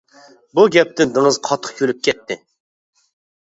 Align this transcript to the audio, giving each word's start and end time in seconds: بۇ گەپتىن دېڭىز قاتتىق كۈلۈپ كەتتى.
بۇ 0.59 0.63
گەپتىن 0.75 1.13
دېڭىز 1.19 1.37
قاتتىق 1.49 1.77
كۈلۈپ 1.83 2.01
كەتتى. 2.09 2.41